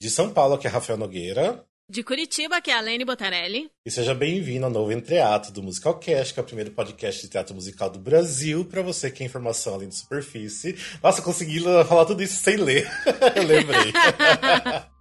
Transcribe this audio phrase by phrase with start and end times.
[0.00, 1.64] De São Paulo, que é Rafael Nogueira.
[1.88, 3.70] De Curitiba, que é a Lene Botarelli.
[3.84, 7.28] E seja bem-vindo ao novo Entreato do Musical Cast, que é o primeiro podcast de
[7.28, 10.76] teatro musical do Brasil, para você que é informação além de superfície.
[11.02, 12.90] Nossa, consegui falar tudo isso sem ler.
[13.36, 13.92] Eu lembrei.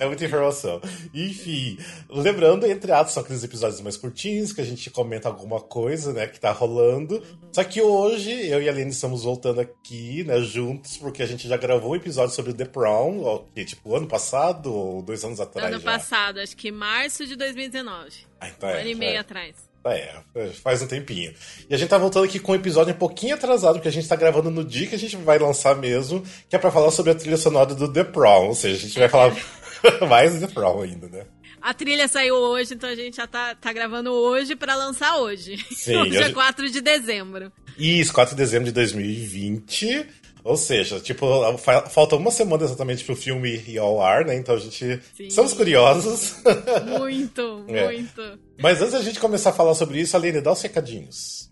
[0.00, 0.80] É muita informação.
[1.12, 1.78] Enfim,
[2.08, 6.26] lembrando, entre atos, são aqueles episódios mais curtinhos, que a gente comenta alguma coisa, né,
[6.26, 7.22] que tá rolando.
[7.52, 11.48] Só que hoje, eu e a Aline estamos voltando aqui, né, juntos, porque a gente
[11.48, 15.40] já gravou um episódio sobre o The Prom, que, tipo, ano passado ou dois anos
[15.40, 15.92] atrás Ano já.
[15.92, 18.28] passado, acho que março de 2019.
[18.40, 19.18] Ah, então um é, ano e já meio é.
[19.18, 19.68] atrás.
[19.84, 20.20] É,
[20.62, 21.32] faz um tempinho.
[21.68, 24.06] E a gente tá voltando aqui com um episódio um pouquinho atrasado, porque a gente
[24.06, 27.12] tá gravando no dia que a gente vai lançar mesmo, que é pra falar sobre
[27.12, 28.48] a trilha sonora do The Prom.
[28.48, 29.34] Ou seja, a gente vai falar
[30.08, 31.26] mais The Prom ainda, né?
[31.60, 35.56] A trilha saiu hoje, então a gente já tá, tá gravando hoje pra lançar hoje.
[35.74, 37.52] Sim, hoje é hoje- 4 de dezembro.
[37.76, 40.06] Isso, 4 de dezembro de 2020.
[40.44, 41.26] Ou seja, tipo,
[41.58, 44.34] fa- falta uma semana exatamente pro filme ir ao ar, né?
[44.36, 45.00] Então a gente.
[45.14, 45.26] Sim.
[45.26, 46.36] Estamos curiosos.
[46.98, 47.84] Muito, É.
[47.86, 48.38] muito.
[48.58, 51.50] Mas antes da gente começar a falar sobre isso, Aline, dá os recadinhos.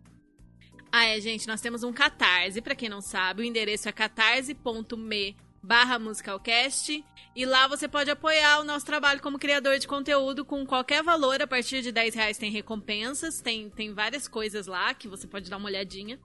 [0.90, 5.36] Ah, é, gente, nós temos um Catarse, pra quem não sabe, o endereço é catarse.me
[5.66, 10.64] barra musicalcast e lá você pode apoiar o nosso trabalho como criador de conteúdo com
[10.64, 15.08] qualquer valor, a partir de 10 reais tem recompensas, tem, tem várias coisas lá que
[15.08, 16.18] você pode dar uma olhadinha.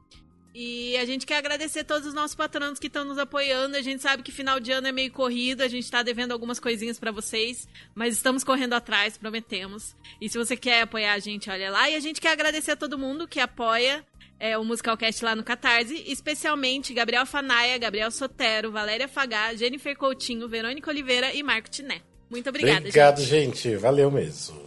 [0.53, 3.78] E a gente quer agradecer todos os nossos patronos que estão nos apoiando.
[3.78, 6.59] A gente sabe que final de ano é meio corrido, a gente tá devendo algumas
[6.59, 9.95] coisinhas pra vocês, mas estamos correndo atrás, prometemos.
[10.20, 11.89] E se você quer apoiar a gente, olha lá.
[11.89, 14.05] E a gente quer agradecer a todo mundo que apoia
[14.42, 20.50] é, o Musicalcast lá no Catarse, especialmente Gabriel Fanaia, Gabriel Sotero, Valéria Fagá, Jennifer Coutinho,
[20.50, 22.02] Verônica Oliveira e Marco Tiné.
[22.28, 23.61] Muito obrigada, Obrigado, gente.
[23.70, 23.75] gente.
[23.78, 24.59] Valeu mesmo.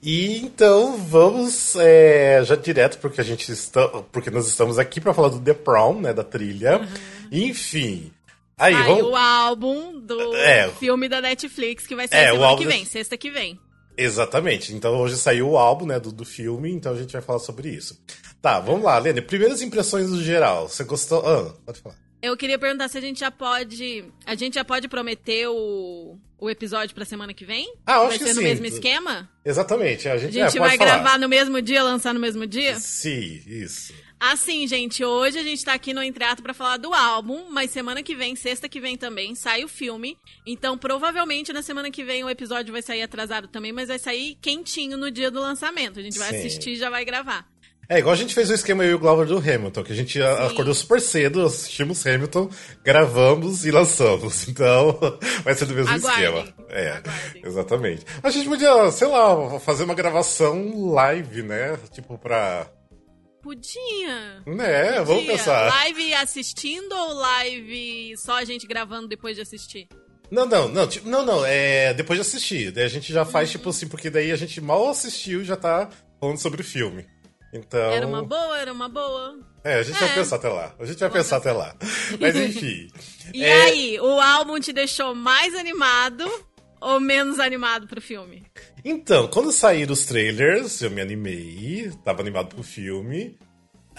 [0.00, 5.12] E então vamos é, já direto porque a gente está, porque nós estamos aqui para
[5.12, 6.80] falar do The Prom, né, da trilha.
[7.32, 8.12] Enfim,
[8.56, 10.68] aí vamos o álbum do É.
[10.78, 13.58] filme da Netflix que vai sair É, o semana álbum que vem, sexta que vem.
[13.98, 14.72] Exatamente.
[14.72, 17.68] Então hoje saiu o álbum, né, do, do filme, então a gente vai falar sobre
[17.68, 18.00] isso.
[18.40, 19.20] Tá, vamos lá, Lene.
[19.20, 20.68] Primeiras impressões no geral.
[20.68, 21.18] Você gostou?
[21.26, 21.96] Ah, pode falar.
[22.22, 24.04] Eu queria perguntar se a gente já pode.
[24.24, 27.72] A gente já pode prometer o, o episódio pra semana que vem?
[27.86, 28.44] Ah, acho vai que ser no sim.
[28.44, 29.28] mesmo esquema?
[29.44, 30.08] Exatamente.
[30.08, 30.94] A A gente, gente é, vai falar.
[30.94, 32.78] gravar no mesmo dia, lançar no mesmo dia?
[32.78, 33.92] Sim, isso.
[34.20, 38.02] Assim, gente, hoje a gente tá aqui no Entreato pra falar do álbum, mas semana
[38.02, 40.18] que vem, sexta que vem também, sai o filme.
[40.44, 44.36] Então, provavelmente na semana que vem o episódio vai sair atrasado também, mas vai sair
[44.40, 46.00] quentinho no dia do lançamento.
[46.00, 46.38] A gente vai Sim.
[46.38, 47.46] assistir e já vai gravar.
[47.90, 49.96] É, igual a gente fez o esquema eu e o Glover do Hamilton, que a
[49.96, 52.50] gente acordou super cedo, assistimos Hamilton,
[52.84, 54.46] gravamos e lançamos.
[54.58, 54.98] Então,
[55.42, 56.24] vai ser do mesmo Aguardem.
[56.24, 56.54] esquema.
[56.68, 57.42] É, Aguardem.
[57.46, 58.04] exatamente.
[58.22, 61.78] A gente podia, sei lá, fazer uma gravação live, né?
[61.92, 62.66] Tipo, pra.
[63.42, 64.42] Podia.
[64.46, 65.32] Né, vamos Podia.
[65.32, 65.68] pensar.
[65.68, 69.88] Live assistindo ou live só a gente gravando depois de assistir?
[70.30, 72.70] Não, não, não, tipo, não, não, é depois de assistir.
[72.70, 75.56] Daí a gente já faz, tipo assim, porque daí a gente mal assistiu e já
[75.56, 75.88] tá
[76.20, 77.06] falando sobre o filme.
[77.54, 77.80] Então.
[77.90, 79.38] Era uma boa, era uma boa.
[79.64, 80.14] É, a gente vai É.
[80.14, 80.74] pensar até lá.
[80.78, 81.74] A gente vai pensar até lá.
[82.20, 82.88] Mas enfim.
[83.34, 86.24] E É, aí, o álbum te deixou mais animado
[86.80, 88.44] ou menos animado pro filme?
[88.84, 93.36] Então, quando saíram os trailers, eu me animei, tava animado pro filme.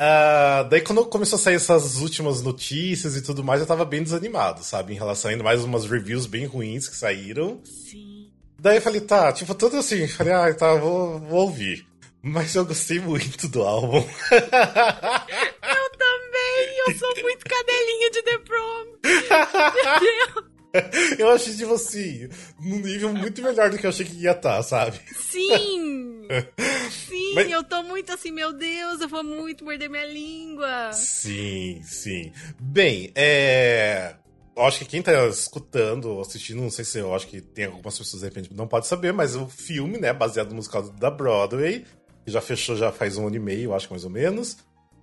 [0.02, 4.02] Ah, daí quando começou a sair essas últimas notícias e tudo mais, eu tava bem
[4.02, 4.94] desanimado, sabe?
[4.94, 7.60] Em relação ainda mais umas reviews bem ruins que saíram.
[7.66, 8.32] Sim.
[8.58, 11.86] Daí eu falei, tá, tipo, tudo assim, falei, ah, tá, vou, vou ouvir.
[12.22, 13.98] Mas eu gostei muito do álbum.
[14.32, 18.86] Eu também, eu sou muito cadelinha de The Prom.
[19.04, 20.59] Meu Deus.
[21.18, 24.62] eu achei, tipo assim, num nível muito melhor do que eu achei que ia estar,
[24.64, 25.00] sabe?
[25.16, 26.28] Sim!
[27.08, 30.92] Sim, Mas- eu tô muito assim, meu Deus, eu vou muito morder minha língua.
[30.94, 32.32] Sim, sim.
[32.60, 34.16] Bem, é.
[34.56, 37.66] Eu acho que quem tá escutando ou assistindo, não sei se eu acho que tem
[37.66, 41.10] algumas pessoas de repente não pode saber, mas o filme, né, baseado no musical da
[41.10, 41.86] Broadway,
[42.26, 44.58] que já fechou já faz um ano e meio, acho mais ou menos.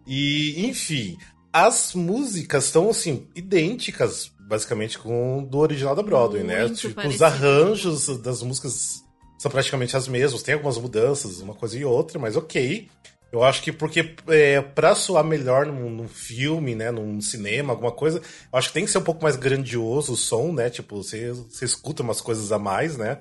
[0.06, 1.16] E, enfim,
[1.52, 6.60] as músicas estão assim idênticas, basicamente com do original da Broadway, né?
[6.64, 9.04] Muito Tipo, os arranjos das músicas
[9.38, 12.88] são praticamente as mesmas, tem algumas mudanças, uma coisa e outra, mas ok.
[13.32, 17.90] Eu acho que porque é, pra soar melhor num, num filme, né, num cinema, alguma
[17.90, 20.70] coisa, eu acho que tem que ser um pouco mais grandioso o som, né?
[20.70, 23.18] Tipo, você, você escuta umas coisas a mais, né?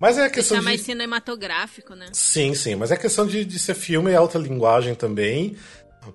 [0.00, 0.64] Mas é a questão Deixar de...
[0.64, 2.08] mais cinematográfico, né?
[2.12, 5.56] Sim, sim, mas é questão de, de ser filme e alta linguagem também.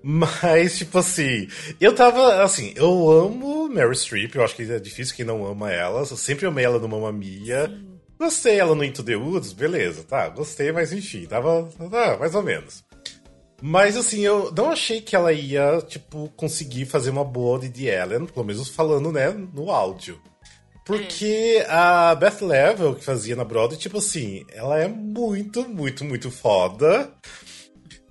[0.03, 1.47] Mas, tipo assim,
[1.79, 5.71] eu tava, assim, eu amo Mary Streep, eu acho que é difícil quem não ama
[5.71, 6.01] ela.
[6.01, 7.71] Eu sempre amei ela no Mamma Mia.
[8.19, 12.43] Gostei ela no Into the Woods, beleza, tá, gostei, mas enfim, tava, tá, mais ou
[12.43, 12.83] menos.
[13.61, 18.25] Mas assim, eu não achei que ela ia, tipo, conseguir fazer uma boa Didi Allen,
[18.25, 20.19] pelo menos falando, né, no áudio.
[20.89, 26.31] Porque a Beth Level, que fazia na Broadway, tipo assim, ela é muito, muito, muito
[26.31, 27.11] foda.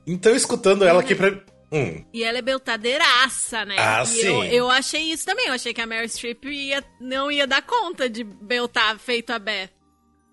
[0.07, 1.41] Então, escutando ela aqui pra.
[1.71, 2.05] Hum.
[2.13, 3.77] E ela é beltadeiraça, né?
[3.79, 4.27] Ah, e sim.
[4.27, 5.47] Eu, eu achei isso também.
[5.47, 9.39] Eu achei que a Meryl Streep ia, não ia dar conta de beltar feito a
[9.39, 9.71] Beth.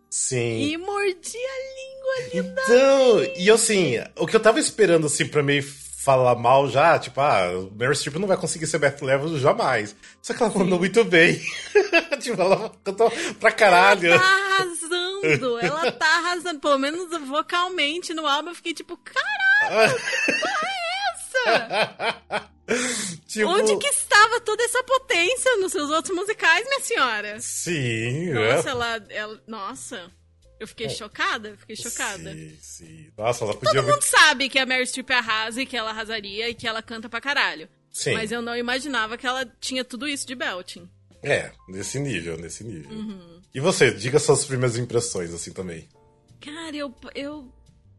[0.09, 0.61] Sim.
[0.61, 2.55] E mordia a língua ali.
[2.63, 5.63] Então, e assim, o que eu tava esperando, assim, pra meio
[6.05, 9.95] falar mal já, tipo, ah, Meryl Streep não vai conseguir ser Beth Level jamais.
[10.21, 11.41] Só que ela mandou muito bem.
[12.21, 14.11] tipo, ela cantou pra caralho.
[14.11, 16.59] Ela tá arrasando, ela tá arrasando.
[16.59, 20.84] Pelo menos vocalmente no álbum eu fiquei tipo, caralho, que
[21.45, 22.45] é
[23.27, 27.39] tipo, Onde que estava toda essa potência nos seus outros musicais, minha senhora?
[27.39, 28.71] Sim, Nossa, é.
[28.71, 29.43] ela, ela.
[29.47, 30.11] Nossa.
[30.57, 32.31] Eu fiquei chocada, fiquei chocada.
[32.31, 33.11] Sim, sim.
[33.17, 36.49] Nossa, ela podia Todo mundo sabe que a Meryl Streep arrasa e que ela arrasaria
[36.49, 37.67] e que ela canta pra caralho.
[37.91, 38.13] Sim.
[38.13, 40.89] Mas eu não imaginava que ela tinha tudo isso de belting.
[41.21, 42.89] É, nesse nível, nesse nível.
[42.91, 43.41] Uhum.
[43.53, 45.89] E você, diga suas primeiras impressões, assim, também.
[46.39, 47.51] Cara, eu, eu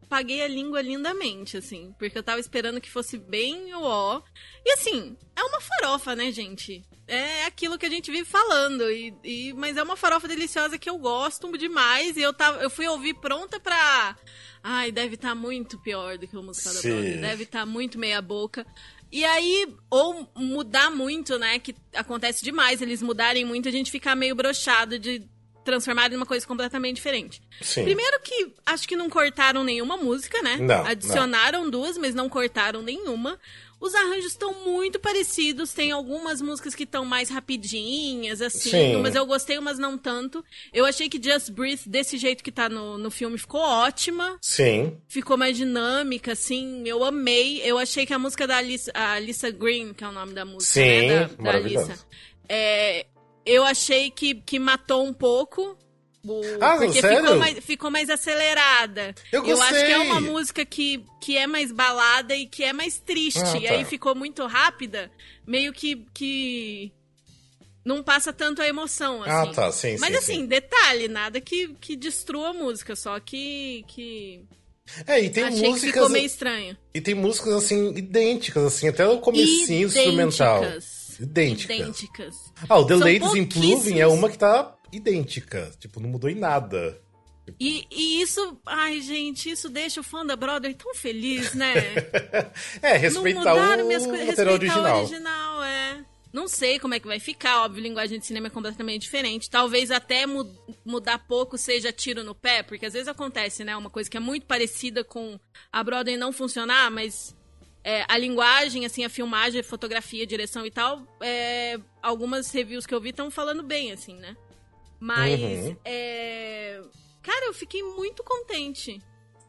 [0.09, 1.93] paguei a língua lindamente, assim.
[1.99, 4.21] Porque eu tava esperando que fosse bem o ó.
[4.65, 6.83] E assim, é uma farofa, né, gente?
[7.07, 8.89] É aquilo que a gente vive falando.
[8.91, 12.17] E, e- mas é uma farofa deliciosa que eu gosto demais.
[12.17, 14.17] E eu, tava, eu fui ouvir pronta pra.
[14.63, 16.81] Ai, deve estar muito pior do que o musical da.
[16.81, 17.17] Broadway.
[17.17, 18.65] Deve estar muito meia boca.
[19.09, 21.59] E aí, ou mudar muito, né?
[21.59, 25.25] Que acontece demais, eles mudarem muito, a gente ficar meio brochado de
[25.67, 27.41] transformar em uma coisa completamente diferente.
[27.61, 27.83] Sim.
[27.83, 30.55] Primeiro que acho que não cortaram nenhuma música, né?
[30.57, 33.37] Não, Adicionaram duas, mas não cortaram nenhuma.
[33.79, 39.01] Os arranjos estão muito parecidos, tem algumas músicas que estão mais rapidinhas, assim, Sim.
[39.01, 40.43] mas eu gostei, umas não tanto.
[40.73, 44.37] Eu achei que Just Breathe, desse jeito que tá no, no filme, ficou ótima.
[44.41, 44.97] Sim.
[45.07, 47.61] Ficou mais dinâmica, assim, eu amei.
[47.63, 50.43] Eu achei que a música da Alissa, a Alissa Green, que é o nome da
[50.43, 51.29] música, Sim, né?
[51.37, 51.57] Da, da.
[51.57, 51.99] Alissa.
[52.49, 53.05] É,
[53.47, 55.77] eu achei que, que matou um pouco.
[56.25, 57.19] o- Ah, porque sério?
[57.21, 59.15] ficou mais, ficou mais acelerada.
[59.31, 62.99] Eu acho que é uma música que, que é mais balada e que é mais
[62.99, 63.39] triste.
[63.41, 63.73] Ah, E tá.
[63.73, 65.09] aí ficou muito rápida,
[65.45, 66.05] meio que.
[66.13, 66.91] que
[67.85, 69.51] não passa tanto a emoção, Ah, assim.
[69.53, 70.45] tá, sim, Mas sim, assim, sim.
[70.45, 73.85] detalhe, nada que, que destrua a música, só que.
[73.87, 74.41] que...
[75.05, 75.93] É, e tem Achei que músicas.
[75.93, 76.77] ficou meio estranho.
[76.93, 80.63] E tem músicas, assim, idênticas, assim, até o comecinho instrumental.
[81.19, 82.53] Idênticas.
[82.69, 85.71] Ah, o The São Ladies Improving é uma que tá idêntica.
[85.79, 87.01] Tipo, não mudou em nada.
[87.59, 91.73] E, e isso, ai gente, isso deixa o fã da Brother tão feliz, né?
[92.81, 94.95] é, não respeitar mudaram o minhas material respeitar original.
[94.95, 96.05] o original, é.
[96.33, 99.49] Não sei como é que vai ficar, óbvio, linguagem de cinema é completamente diferente.
[99.49, 100.45] Talvez até mu-
[100.85, 103.77] mudar pouco seja tiro no pé, porque às vezes acontece, né?
[103.77, 105.39] Uma coisa que é muito parecida com
[105.71, 107.33] a Broadway não funcionar, mas
[107.87, 112.85] é, a linguagem, assim, a filmagem, a fotografia, a direção e tal, é, algumas reviews
[112.85, 114.35] que eu vi estão falando bem, assim, né?
[114.99, 115.77] Mas, Uhum.
[115.85, 116.81] é,
[117.23, 118.99] cara, eu fiquei muito contente.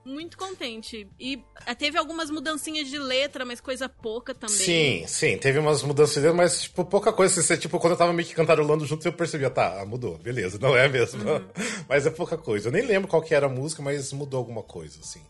[0.04, 1.08] Muito contente.
[1.18, 4.56] E ah, teve algumas mudancinhas de letra, mas coisa pouca também.
[4.56, 7.34] Sim, sim, teve umas mudanças dentro, mas, tipo, pouca coisa.
[7.34, 10.58] Assim, você, tipo, quando eu tava meio que cantarolando junto, eu percebia, tá, mudou, beleza,
[10.60, 11.28] não é mesmo.
[11.28, 11.48] Uhum.
[11.88, 12.68] mas é pouca coisa.
[12.68, 15.20] Eu nem lembro qual que era a música, mas mudou alguma coisa, assim.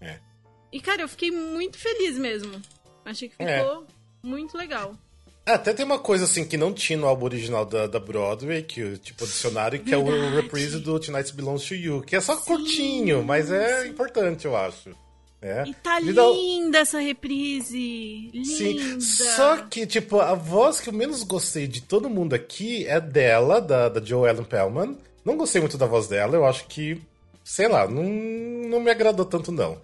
[0.00, 0.18] É.
[0.72, 2.60] E, cara, eu fiquei muito feliz mesmo.
[3.04, 3.58] Achei que É.
[3.58, 3.86] ficou
[4.22, 4.94] muito legal.
[5.44, 8.96] Até tem uma coisa assim que não tinha no álbum original da, da Broadway, que
[8.98, 13.24] tipo adicionaram, que é o reprise do Tonight Belongs to You, que é só curtinho,
[13.24, 14.90] mas é importante, eu acho.
[15.44, 15.64] É.
[15.66, 18.30] E tá Ele dá- linda essa reprise.
[18.44, 18.72] Sim.
[18.78, 19.00] Linda.
[19.00, 23.60] Só que, tipo, a voz que eu menos gostei de todo mundo aqui é dela,
[23.60, 24.96] da, da Joe Ellen Pellman.
[25.24, 27.00] Não gostei muito da voz dela, eu acho que,
[27.42, 29.80] sei lá, não, não me agradou tanto, não.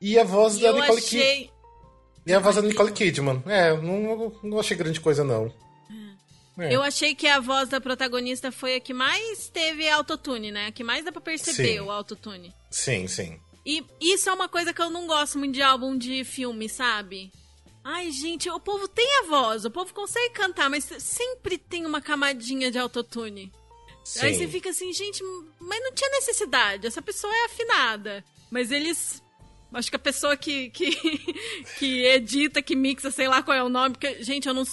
[0.00, 1.22] E a voz E da Nicole Kidman.
[1.22, 1.50] achei.
[2.26, 3.42] E a voz da Nicole Kidman.
[3.46, 5.52] É, não, não achei grande coisa, não.
[6.58, 6.74] É.
[6.74, 10.68] Eu achei que a voz da protagonista foi a que mais teve autotune, né?
[10.68, 11.80] A que mais dá pra perceber Sim.
[11.80, 12.54] o autotune.
[12.70, 13.38] Sim, sim.
[13.64, 17.30] E isso é uma coisa que eu não gosto muito de álbum de filme, sabe?
[17.84, 22.00] Ai, gente, o povo tem a voz, o povo consegue cantar, mas sempre tem uma
[22.00, 23.52] camadinha de autotune.
[24.20, 25.22] Aí você fica assim, gente,
[25.60, 28.24] mas não tinha necessidade, essa pessoa é afinada.
[28.50, 29.22] Mas eles.
[29.72, 30.90] Acho que a pessoa que, que,
[31.78, 34.64] que edita, que mixa, sei lá qual é o nome, porque, gente, eu não,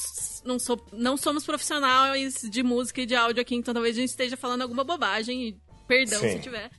[0.45, 0.85] não sou.
[0.93, 4.61] Não somos profissionais de música e de áudio aqui, então talvez a gente esteja falando
[4.61, 5.57] alguma bobagem, e
[5.87, 6.29] perdão Sim.
[6.33, 6.71] se tiver.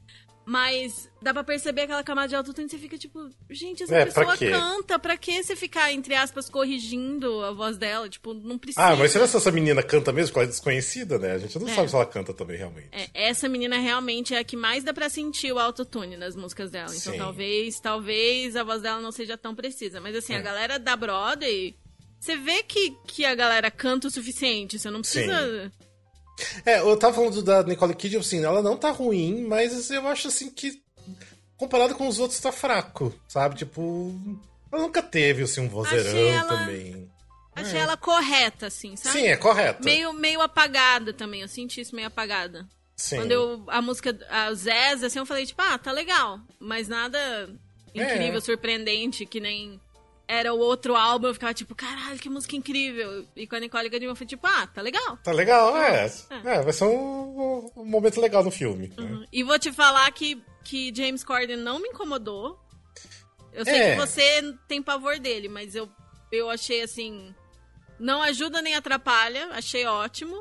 [0.46, 4.04] Mas dá pra perceber aquela camada de autotune e você fica tipo, gente, essa É,
[4.04, 4.50] pra pessoa quê?
[4.50, 8.08] canta, pra que você ficar, entre aspas, corrigindo a voz dela?
[8.10, 8.84] Tipo, não precisa.
[8.86, 10.28] Ah, mas será que essa menina canta mesmo?
[10.28, 11.32] Porque ela é desconhecida, né?
[11.32, 11.74] A gente não É.
[11.74, 12.88] sabe se ela canta também, realmente.
[12.92, 16.70] É, essa menina realmente é a que mais dá pra sentir o autotune nas músicas
[16.70, 16.94] dela.
[16.94, 17.18] Então Sim.
[17.18, 19.98] talvez, talvez a voz dela não seja tão precisa.
[20.00, 21.74] Mas assim, a galera da Broadway,
[22.20, 24.78] você vê que, que a galera canta o suficiente.
[24.78, 25.72] Você não precisa
[26.64, 30.28] É, eu tava falando da Nicole Kidman, assim, ela não tá ruim, mas eu acho
[30.28, 30.82] assim que
[31.56, 33.56] comparado com os outros tá fraco, sabe?
[33.56, 34.14] Tipo,
[34.70, 36.58] ela nunca teve assim um vozeirão ela...
[36.58, 37.10] também.
[37.54, 37.82] Achei é.
[37.82, 39.18] ela correta, assim, sabe?
[39.18, 39.84] Sim, é correta.
[39.84, 42.66] Meio, meio apagada também, eu senti isso meio apagada.
[42.96, 43.16] Sim.
[43.16, 46.40] Quando eu, a música, a Zez, assim, eu falei, tipo, ah, tá legal.
[46.60, 47.48] Mas nada
[47.94, 48.40] incrível, é.
[48.40, 49.80] surpreendente, que nem
[50.26, 53.26] era o outro álbum, eu ficava tipo, caralho, que música incrível.
[53.36, 55.18] E com a Nicole Kidman eu fui tipo, ah, tá legal.
[55.22, 56.06] Tá legal, é.
[56.30, 58.88] É, é vai ser um, um, momento legal no filme.
[58.88, 58.94] Né?
[58.98, 59.20] Uhum.
[59.20, 59.26] Né?
[59.32, 62.58] E vou te falar que, que James Corden não me incomodou.
[63.52, 63.90] Eu sei é.
[63.90, 65.88] que você tem pavor dele, mas eu,
[66.32, 67.34] eu achei assim
[67.98, 70.36] não ajuda nem atrapalha, achei ótimo.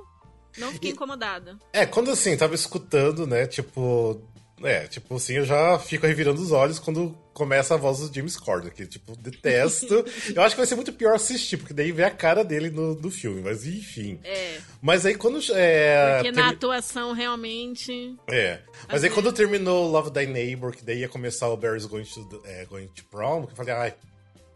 [0.57, 1.57] Não fiquei e, incomodada.
[1.71, 4.21] É, quando assim, tava escutando, né, tipo.
[4.63, 8.37] É, tipo assim, eu já fico revirando os olhos quando começa a voz do James
[8.37, 10.05] Corden, que, tipo, detesto.
[10.35, 12.95] eu acho que vai ser muito pior assistir, porque daí vê a cara dele no,
[12.95, 14.19] no filme, mas enfim.
[14.23, 14.59] É.
[14.81, 15.39] Mas aí quando.
[15.53, 18.15] É, porque na atuação realmente.
[18.29, 18.59] É.
[18.87, 22.41] Mas aí quando terminou Love Thy Neighbor, que daí ia começar o Barry's Going to,
[22.45, 23.93] é, going to Prom, que eu falei, ai,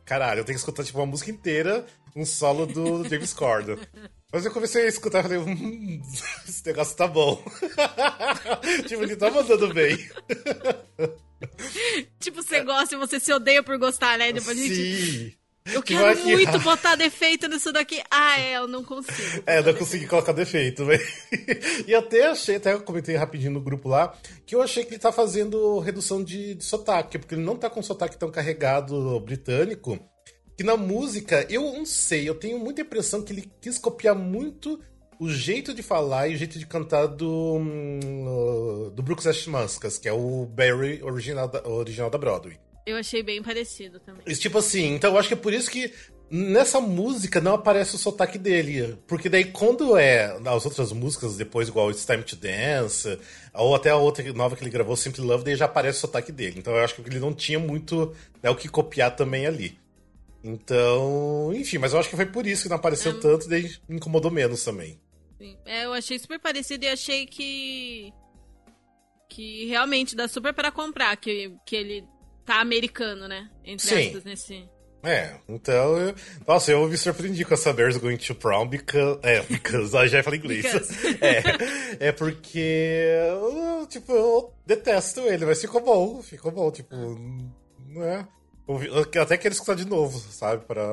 [0.05, 1.85] caralho, eu tenho que escutar, tipo, uma música inteira
[2.17, 3.77] um solo do James Corden.
[4.31, 6.01] Mas eu comecei a escutar e falei, hum,
[6.48, 7.41] esse negócio tá bom.
[8.88, 9.98] tipo, ele tá mandando bem.
[12.19, 14.34] tipo, você gosta e você se odeia por gostar, né?
[14.34, 14.67] Depois Sim.
[14.67, 15.39] Gente...
[15.65, 16.24] Eu tipo, quero que...
[16.24, 18.01] muito botar defeito nisso daqui.
[18.10, 19.43] Ah, é, eu não consigo.
[19.46, 21.05] É, eu não consegui colocar defeito, velho.
[21.86, 24.15] E até achei, até eu comentei rapidinho no grupo lá,
[24.46, 27.69] que eu achei que ele tá fazendo redução de, de sotaque, porque ele não tá
[27.69, 30.00] com sotaque tão carregado britânico
[30.57, 34.79] que na música, eu não sei, eu tenho muita impressão que ele quis copiar muito
[35.19, 40.09] o jeito de falar e o jeito de cantar do, hum, do Brooks Ashmanskas, que
[40.09, 42.57] é o Barry original da, original da Broadway.
[42.87, 44.23] Eu achei bem parecido também.
[44.35, 45.93] Tipo assim, então eu acho que é por isso que
[46.29, 48.97] nessa música não aparece o sotaque dele.
[49.05, 53.19] Porque daí quando é nas outras músicas, depois igual It's Time to Dance,
[53.53, 56.31] ou até a outra nova que ele gravou, Simply Love, daí já aparece o sotaque
[56.31, 56.55] dele.
[56.57, 59.77] Então eu acho que ele não tinha muito né, o que copiar também ali.
[60.44, 63.20] Então, enfim, mas eu acho que foi por isso que não apareceu é.
[63.20, 65.00] tanto, daí me incomodou menos também.
[65.38, 65.58] Sim.
[65.65, 68.13] É, eu achei super parecido e achei que.
[69.29, 72.03] Que realmente dá super para comprar, que, que ele
[72.46, 73.50] tá americano, né?
[73.63, 74.08] Entre Sim.
[74.08, 74.70] aspas, nesse.
[75.03, 75.98] É, então.
[75.98, 76.15] Eu...
[76.48, 79.20] Nossa, eu me surpreendi com essa Bears Going to Prom because.
[79.22, 79.96] É, because.
[79.96, 80.65] Ah, já falei inglês.
[82.00, 83.06] é, é porque.
[83.29, 86.96] Eu, tipo, eu detesto ele, mas ficou bom, ficou bom, tipo.
[86.96, 88.27] Não é.
[89.21, 90.65] Até quero escutar de novo, sabe?
[90.65, 90.86] Pra,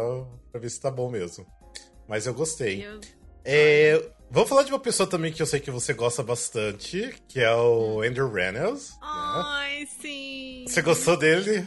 [0.50, 1.46] pra ver se tá bom mesmo.
[2.08, 2.84] Mas eu gostei.
[2.86, 3.00] Eu...
[3.44, 7.40] É, vamos falar de uma pessoa também que eu sei que você gosta bastante, que
[7.40, 8.02] é o hum.
[8.02, 8.90] Andrew Reynolds.
[8.90, 8.96] Né?
[9.02, 9.88] Ai, né?
[10.00, 10.64] sim.
[10.66, 11.66] Você gostou dele?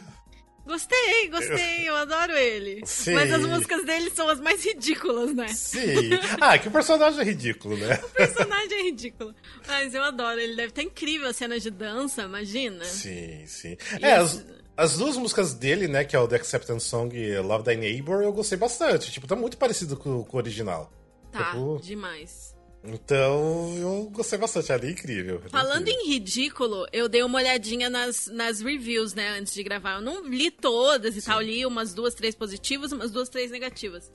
[0.68, 2.86] Gostei, gostei, eu adoro ele.
[2.86, 3.14] Sim.
[3.14, 5.48] Mas as músicas dele são as mais ridículas, né?
[5.48, 6.10] Sim.
[6.42, 7.96] Ah, que o personagem é ridículo, né?
[8.04, 9.34] o personagem é ridículo.
[9.66, 12.84] Mas eu adoro, ele deve estar incrível a cena de dança, imagina.
[12.84, 13.78] Sim, sim.
[14.02, 14.46] É, as,
[14.78, 18.22] as duas músicas dele, né, que é o The Acceptance Song e Love Thy Neighbor,
[18.22, 19.12] eu gostei bastante.
[19.12, 20.94] Tipo, tá muito parecido com, com o original.
[21.32, 21.80] Tá, tipo...
[21.82, 22.56] demais.
[22.84, 25.42] Então, eu gostei bastante, ali é incrível.
[25.44, 26.02] É Falando incrível.
[26.04, 29.96] em ridículo, eu dei uma olhadinha nas, nas reviews, né, antes de gravar.
[29.96, 31.32] Eu não li todas e Sim.
[31.32, 34.14] tal, li umas duas, três positivas, umas duas, três negativas.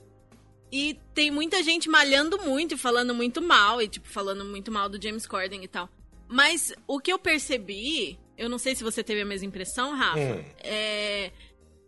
[0.71, 4.87] E tem muita gente malhando muito e falando muito mal, e tipo, falando muito mal
[4.87, 5.89] do James Corden e tal.
[6.27, 10.19] Mas o que eu percebi eu não sei se você teve a mesma impressão, Rafa.
[10.19, 10.43] Hum.
[10.59, 11.31] É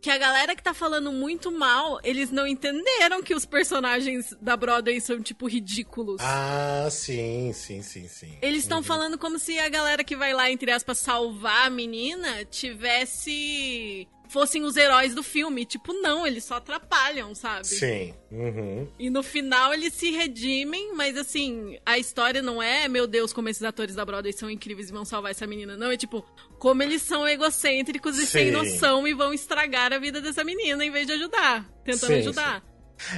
[0.06, 4.56] que a galera que tá falando muito mal, eles não entenderam que os personagens da
[4.56, 6.22] Broadway são, tipo, ridículos.
[6.22, 8.38] Ah, sim, sim, sim, sim.
[8.40, 8.84] Eles estão uhum.
[8.84, 14.64] falando como se a galera que vai lá, entre aspas, salvar a menina tivesse fossem
[14.64, 15.66] os heróis do filme.
[15.66, 17.68] Tipo, não, eles só atrapalham, sabe?
[17.68, 18.14] Sim.
[18.32, 18.88] Uhum.
[19.00, 23.50] E no final eles se redimem, mas assim, a história não é, meu Deus, como
[23.50, 25.78] esses atores da Broadway são incríveis e vão salvar essa menina.
[25.78, 26.26] Não, é tipo,
[26.60, 28.28] como eles são egocêntricos e Sim.
[28.28, 32.20] sem noção e vão estragar a vida dessa menina em vez de ajudar, tentando Sim,
[32.20, 32.64] ajudar.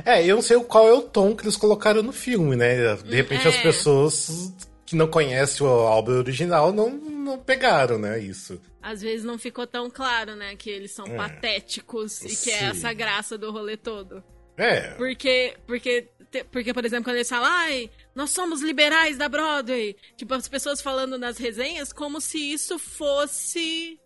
[0.05, 2.95] É, eu não sei qual é o tom que eles colocaram no filme, né?
[2.95, 3.49] De repente é.
[3.49, 4.51] as pessoas
[4.87, 8.17] que não conhecem o álbum original não, não pegaram, né?
[8.19, 8.59] Isso.
[8.81, 10.55] Às vezes não ficou tão claro, né?
[10.55, 11.17] Que eles são é.
[11.17, 14.23] patéticos e que é essa graça do rolê todo.
[14.55, 14.91] É.
[14.91, 16.07] Porque, porque,
[16.49, 19.93] porque, por exemplo, quando eles falam, ai, nós somos liberais da Broadway.
[20.15, 23.99] Tipo, as pessoas falando nas resenhas como se isso fosse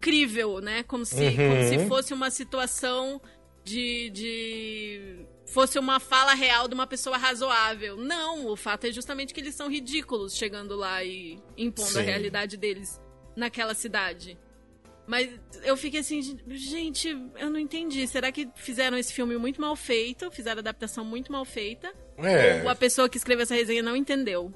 [0.00, 0.82] crível, né?
[0.82, 1.36] Como se, uhum.
[1.36, 3.22] como se fosse uma situação
[3.62, 7.96] de, de fosse uma fala real de uma pessoa razoável.
[7.96, 11.98] Não, o fato é justamente que eles são ridículos chegando lá e impondo Sim.
[12.00, 13.00] a realidade deles
[13.36, 14.38] naquela cidade.
[15.06, 15.28] Mas
[15.64, 18.06] eu fiquei assim, gente, eu não entendi.
[18.06, 20.30] Será que fizeram esse filme muito mal feito?
[20.30, 21.92] Fizeram a adaptação muito mal feita?
[22.18, 22.62] É.
[22.62, 24.54] Ou a pessoa que escreveu essa resenha não entendeu?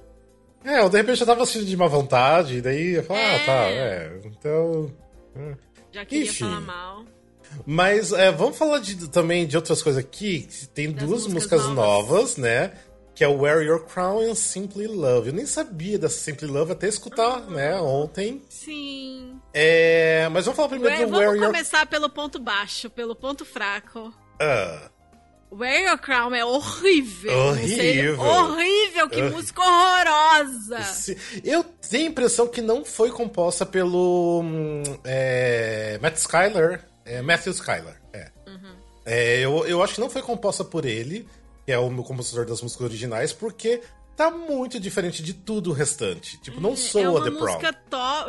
[0.65, 3.35] É, ou de repente eu tava assistindo de má vontade, e daí eu falo, É.
[3.37, 4.21] ah, tá, é.
[4.25, 4.95] Então.
[5.37, 5.57] é.
[5.93, 6.45] Já queria Enfim.
[6.45, 7.05] falar mal.
[7.67, 10.49] Mas é, vamos falar de- também de outras coisas aqui.
[10.75, 12.09] Tem Das duas músicas músicas novas.
[12.09, 12.37] novas.
[12.37, 12.73] né?
[13.15, 15.29] Que é Wear Your Crown e Simply Love.
[15.29, 17.51] Eu nem sabia dessa Simply Love até escutar, Ah.
[17.51, 18.43] né, ontem.
[18.49, 19.39] Sim.
[19.53, 23.15] É, mas vamos falar primeiro Wear- do Wear vamos Your começar pelo ponto baixo, pelo
[23.15, 24.13] ponto fraco.
[24.43, 24.91] Ah,
[25.53, 27.33] Wear Your Crown é horrível.
[27.33, 28.21] Não sei- Horrível.
[28.21, 30.79] horrível, que música horrorosa.
[31.45, 36.85] eu tenho a impressão que não foi composta pelo hum, é, Matt Skyler.
[37.05, 38.31] É, Matthew Skyler, é.
[38.47, 38.77] Uhum.
[39.05, 41.29] É, eu, eu acho que não foi composta por ele,
[41.67, 43.83] que é o meu compositor das músicas originais, porque
[44.17, 46.39] tá muito diferente de tudo o restante.
[46.41, 47.61] Tipo, não é soa uma The Prom.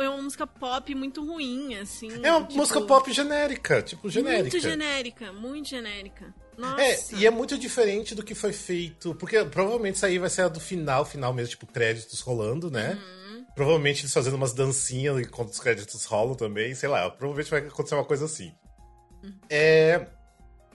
[0.02, 2.08] é uma música pop muito ruim, assim.
[2.22, 4.42] É uma tipo, música pop genérica, tipo, genérica.
[4.42, 6.34] Muito genérica, muito genérica.
[6.56, 6.82] Nossa.
[6.82, 10.42] É, e é muito diferente do que foi feito, porque provavelmente isso aí vai ser
[10.42, 12.98] a do final, final mesmo, tipo, créditos rolando, né?
[12.98, 13.44] Uhum.
[13.54, 17.94] Provavelmente eles fazendo umas dancinhas enquanto os créditos rolam também, sei lá, provavelmente vai acontecer
[17.94, 18.52] uma coisa assim.
[19.48, 20.06] É.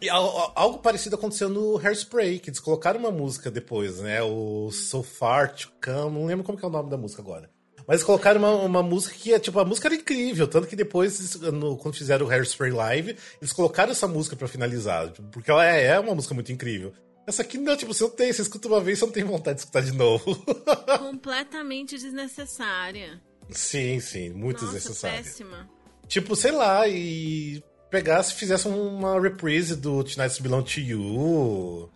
[0.02, 4.22] E al- algo parecido aconteceu no Hairspray, que eles colocaram uma música depois, né?
[4.24, 7.50] O So Far to Come, não lembro como é o nome da música agora.
[7.88, 10.76] Mas eles colocaram uma, uma música que, é, tipo, a música era incrível, tanto que
[10.76, 15.52] depois, no- quando fizeram o Hairspray Live, eles colocaram essa música pra finalizar, tipo, porque
[15.52, 16.94] ela é, é uma música muito incrível.
[17.28, 19.56] Essa aqui não, tipo, você não tem, você escuta uma vez, você não tem vontade
[19.58, 20.36] de escutar de novo.
[20.98, 23.22] Completamente desnecessária.
[23.52, 25.24] sim, sim, muito Nossa, desnecessário.
[25.24, 25.70] péssima.
[26.08, 31.90] Tipo, sei lá, e pegasse e fizesse uma reprise do Tonight's Belong to You.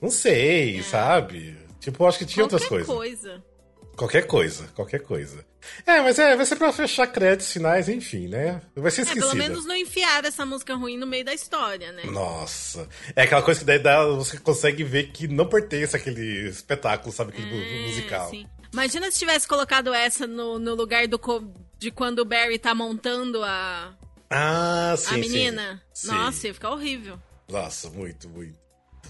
[0.00, 1.56] Não sei, sabe?
[1.78, 2.66] Tipo, acho que tinha outras É.
[2.68, 3.20] Qualquer coisas.
[3.22, 3.44] coisa.
[3.94, 5.44] Qualquer coisa, qualquer coisa.
[5.86, 8.62] É, mas é, vai ser pra fechar créditos finais, enfim, né?
[8.74, 9.26] Vai ser É, esquecida.
[9.26, 12.04] pelo menos não enfiar essa música ruim no meio da história, né?
[12.06, 12.88] Nossa.
[13.14, 17.32] É aquela coisa que daí dá, você consegue ver que não pertence àquele espetáculo, sabe?
[17.32, 17.54] Aquele
[17.84, 18.30] É, musical.
[18.30, 18.46] sim.
[18.72, 21.20] Imagina se tivesse colocado essa no, no lugar do
[21.78, 23.94] de quando o Barry tá montando a,
[24.32, 25.20] Ah, a sim, sim.
[25.20, 25.82] menina.
[25.92, 26.08] Sim.
[26.08, 27.18] Nossa, ia ficar horrível.
[27.48, 28.58] Nossa, muito, muito.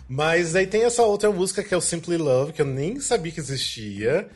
[0.09, 3.33] Mas aí tem essa outra música que é o Simply Love, que eu nem sabia
[3.33, 4.29] que existia.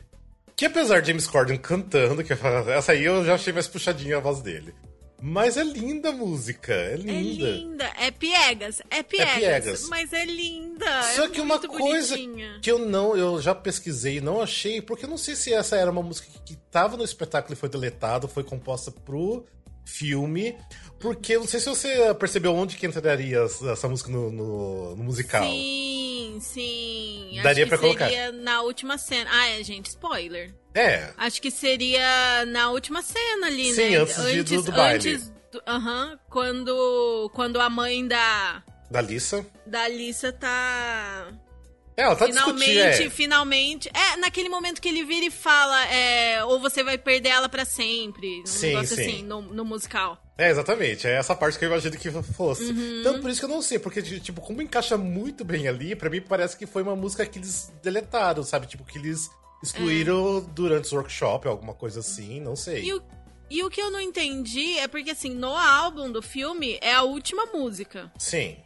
[0.55, 4.21] Que apesar de James Corden cantando, que essa aí eu já achei mais puxadinha a
[4.21, 4.75] voz dele.
[5.21, 7.51] Mas é linda a música, é É linda.
[7.51, 7.93] linda.
[7.99, 8.83] É piegas.
[8.91, 9.35] É piegas.
[9.35, 9.89] piegas.
[9.89, 11.03] Mas é linda.
[11.15, 12.59] Só é que uma coisa bonitinha.
[12.63, 15.75] que eu não, eu já pesquisei e não achei, porque eu não sei se essa
[15.77, 19.45] era uma música que, que tava no espetáculo e foi deletada, foi composta pro
[19.87, 20.55] filme,
[21.01, 23.39] porque não sei se você percebeu onde que entraria
[23.71, 25.45] essa, música no, no- no musical.
[25.49, 27.41] Sim, sim.
[27.43, 28.09] Daria Acho pra que colocar.
[28.09, 29.31] seria na última cena.
[29.33, 30.53] Ah, é, gente, spoiler.
[30.75, 33.97] É, Acho que seria na última cena ali, Sim, né?
[33.97, 35.15] antes de- do- do baile.
[35.15, 35.33] Antes
[35.67, 39.47] Aham, quando, quando a mãe da, da Lisa.
[39.67, 41.29] da Alissa tá...
[41.97, 43.03] É, ela tá finalmente.
[43.05, 43.11] É.
[43.11, 43.91] finalmente...
[43.95, 47.65] É, naquele momento que ele vira e fala, é, ou você vai perder ela pra
[47.65, 48.43] sempre.
[48.43, 49.03] Um Sim, negócio sim.
[49.03, 50.19] assim, no, no musical.
[50.39, 51.07] É, exatamente.
[51.07, 52.65] É essa parte que eu imagino que fosse.
[52.65, 53.01] Uhum.
[53.01, 56.11] Então, por isso que eu não sei, porque, tipo, como encaixa muito bem ali, pra
[56.11, 58.67] mim parece que foi uma música que eles deletaram, sabe?
[58.67, 59.31] Tipo, que eles
[59.63, 62.85] excluíram durante os workshop, alguma coisa assim, não sei.
[62.85, 63.03] E o,
[63.49, 67.03] e o que eu não entendi é porque, assim, no álbum do filme é a
[67.03, 68.13] última música.
[68.19, 68.57] Sim.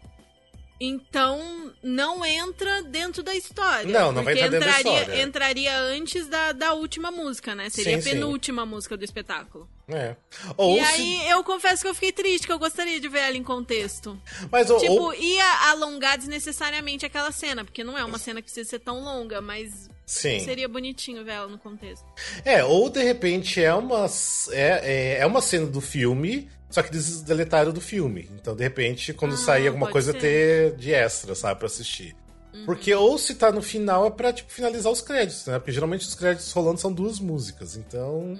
[0.80, 3.84] Então, não entra dentro da história.
[3.84, 5.22] Não, não vai entrar dentro da história.
[5.22, 7.68] Entraria antes da, da última música, né?
[7.68, 8.10] Seria Sim, a sim.
[8.10, 9.68] penúltima música do espetáculo.
[9.88, 10.16] É.
[10.56, 10.84] Ou e se...
[10.84, 14.18] aí, eu confesso que eu fiquei triste, que eu gostaria de ver ela em contexto.
[14.50, 18.46] Mas, ou, Tipo, ou- ia alongar desnecessariamente aquela cena, porque não é uma cena que
[18.46, 20.40] precisa ser tão longa, mas Sim.
[20.40, 22.06] seria bonitinho ver ela no contexto.
[22.44, 24.06] É, ou de repente é uma,
[24.50, 28.30] é, é, é uma cena do filme, só que eles deletaram do filme.
[28.34, 30.20] Então, de repente, quando Ah, sair alguma coisa, ser.
[30.20, 32.16] ter de extra, sabe, pra assistir.
[32.64, 35.58] Porque ou se tá no final é pra, tipo, finalizar os créditos, né?
[35.58, 38.38] Porque geralmente os créditos rolando são duas músicas, então...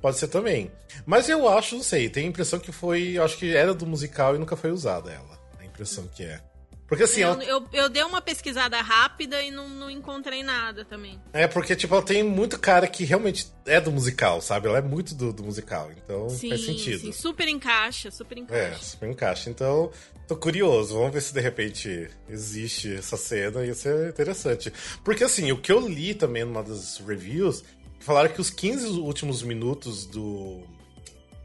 [0.00, 0.70] Pode ser também.
[1.06, 3.12] Mas eu acho, não sei, tenho a impressão que foi...
[3.16, 5.38] Eu acho que era do musical e nunca foi usada ela.
[5.58, 6.40] A impressão que é.
[6.96, 10.84] Porque assim, eu, ela, eu, eu dei uma pesquisada rápida e não, não encontrei nada
[10.84, 11.20] também.
[11.32, 14.68] é porque, tipo, ela tem muito cara que realmente é do musical, sabe?
[14.68, 17.00] Ela é muito do, do musical, então Sim, faz sentido.
[17.00, 18.82] sim, super encaixa, super É, encaixa.
[18.84, 19.50] super encaixa.
[19.50, 19.90] Então,
[20.28, 20.94] tô curioso.
[20.94, 23.64] Vamos ver se de repente existe essa cena.
[23.64, 24.72] Ia ser interessante.
[25.02, 27.64] Porque, assim, o que eu li também numa das reviews,
[28.00, 30.60] falaram que os 15 últimos minutos do,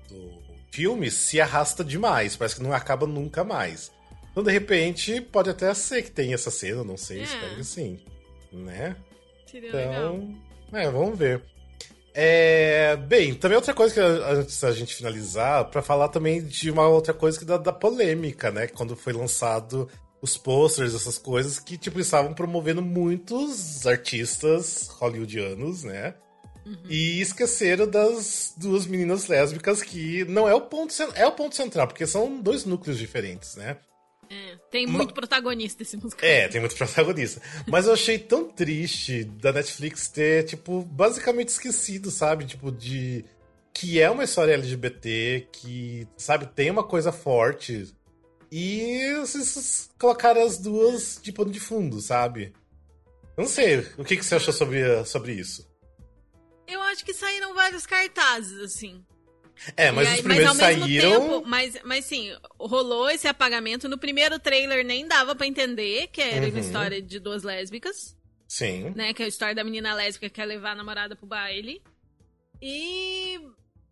[0.10, 0.40] do
[0.72, 2.36] filme se arrasta demais.
[2.36, 3.92] Parece que não acaba nunca mais.
[4.40, 7.24] Então, de repente, pode até ser que tenha essa cena, não sei, É.
[7.24, 8.00] espero que sim.
[8.54, 8.96] Né?
[9.46, 10.16] Seria legal.
[10.16, 11.44] Então, é, vamos ver.
[12.14, 16.88] É, bem, também outra coisa que antes da gente finalizar, para falar também de uma
[16.88, 18.68] outra coisa que da, da polêmica, né?
[18.68, 19.90] Quando foi lançado
[20.22, 26.16] os posters, essas coisas que tipo estavam promovendo muitos artistas hollywoodianos, né?
[26.66, 26.78] Uhum.
[26.90, 31.88] E esqueceram das duas meninas lésbicas que não é o ponto é o ponto central,
[31.88, 33.78] porque são dois núcleos diferentes, né?
[34.30, 36.30] É, tem muito protagonista esse musical.
[36.30, 37.42] É, tem muito protagonista.
[37.68, 42.46] Mas eu achei tão triste da Netflix ter, tipo, basicamente esquecido, sabe?
[42.46, 43.26] Tipo, de.
[43.74, 47.92] Que é uma história LGBT, que, sabe, tem uma coisa forte.
[48.52, 52.54] E vocês colocaram as duas de pano de fundo, sabe?
[53.38, 53.80] Eu não sei.
[53.98, 55.68] O que, que você achou sobre, sobre isso?
[56.68, 59.04] Eu acho que saíram vários cartazes, assim.
[59.76, 61.12] É, mas aí, os primeiros mas saíram.
[61.12, 63.90] Tempo, mas, mas sim, rolou esse apagamento.
[63.90, 66.52] No primeiro trailer nem dava para entender que era uhum.
[66.52, 68.16] uma história de duas lésbicas.
[68.48, 68.92] Sim.
[68.96, 69.14] Né?
[69.14, 71.82] Que é a história da menina lésbica que quer levar a namorada pro baile.
[72.62, 73.40] E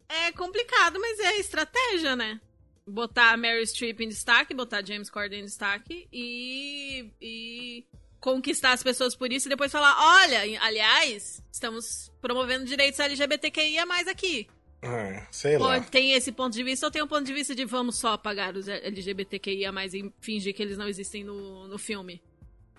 [0.10, 2.40] é complicado, mas é estratégia, né?
[2.86, 7.86] Botar a Mary Streep em destaque, botar James Corden em destaque e, e
[8.20, 14.08] conquistar as pessoas por isso e depois falar: olha, aliás, estamos promovendo direitos LGBTQIA mais
[14.08, 14.48] aqui.
[14.82, 15.80] É, sei lá.
[15.82, 18.56] tem esse ponto de vista ou tem um ponto de vista de vamos só apagar
[18.56, 22.22] os LGBTQIA mais e fingir que eles não existem no, no filme?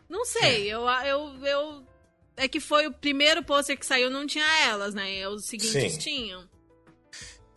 [0.08, 0.74] Não sei, é.
[0.74, 1.82] eu, eu, eu.
[2.36, 5.26] É que foi o primeiro pôster que saiu, não tinha elas, né?
[5.28, 5.98] Os seguintes Sim.
[5.98, 6.48] tinham.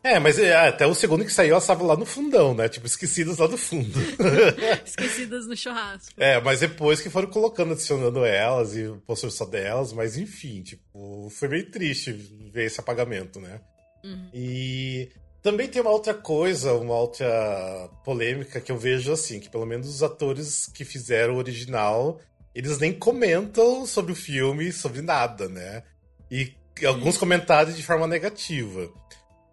[0.04, 2.68] É, mas é, até o segundo que saiu, elas estavam lá no fundão, né?
[2.68, 4.00] Tipo, esquecidas lá no fundo.
[4.84, 6.12] esquecidas no churrasco.
[6.18, 10.64] É, mas depois que foram colocando, adicionando elas e o pôster só delas, mas enfim,
[10.64, 13.62] tipo, foi meio triste ver esse apagamento, né?
[14.04, 14.30] Uhum.
[14.34, 15.10] E
[15.42, 19.88] também tem uma outra coisa, uma outra polêmica que eu vejo assim, que pelo menos
[19.88, 22.20] os atores que fizeram o original,
[22.54, 25.84] eles nem comentam sobre o filme, sobre nada, né?
[26.30, 26.54] E
[26.86, 28.90] alguns comentários de forma negativa.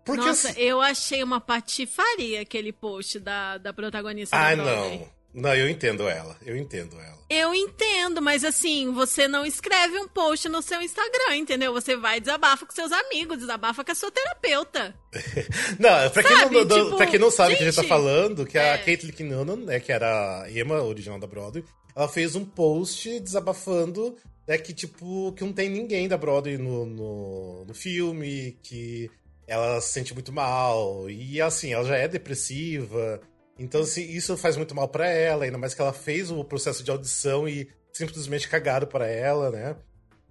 [0.04, 0.60] Porque Nossa, assim...
[0.60, 4.36] eu achei uma patifaria aquele post da, da protagonista.
[4.36, 5.17] Ah, não.
[5.32, 6.36] Não, eu entendo ela.
[6.44, 7.18] Eu entendo ela.
[7.30, 11.72] Eu entendo, mas assim, você não escreve um post no seu Instagram, entendeu?
[11.74, 14.94] Você vai desabafa com seus amigos, desabafa com a sua terapeuta.
[15.78, 18.46] não, pra quem, não, tipo, pra quem não sabe o que a gente tá falando,
[18.46, 18.72] que é.
[18.72, 21.62] a Caitlyn Kinonan, né, que era a Emma, original da Broadway,
[21.94, 26.86] ela fez um post desabafando né, que, tipo, que não tem ninguém da Broadway no,
[26.86, 29.10] no, no filme, que
[29.46, 33.20] ela se sente muito mal, e assim, ela já é depressiva,
[33.58, 36.82] então, assim, isso faz muito mal para ela, ainda mais que ela fez o processo
[36.82, 39.76] de audição e simplesmente cagaram para ela, né?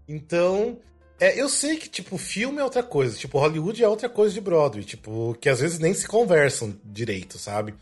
[0.08, 0.80] Então,
[1.20, 4.40] é, eu sei que, tipo, filme é outra coisa, tipo, Hollywood é outra coisa de
[4.40, 7.74] Broadway, tipo, que às vezes nem se conversam direito, sabe?